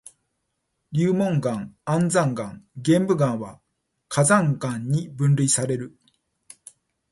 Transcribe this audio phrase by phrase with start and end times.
[0.89, 3.61] 流紋岩、安山岩、玄武岩は
[4.09, 5.95] 火山岩に分類される。